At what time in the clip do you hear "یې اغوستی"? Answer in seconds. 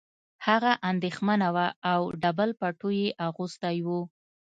2.99-3.77